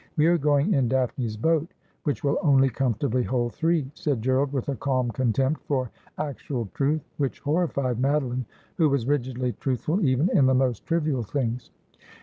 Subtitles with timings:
[0.17, 4.67] We are going in Daphne's boat, which will only comfortably hold three,' said Gerald, with
[4.67, 10.47] a calm contempt for actual truth which horrified Madeline, who was rigidly truthful even in
[10.47, 11.69] the most trivial things.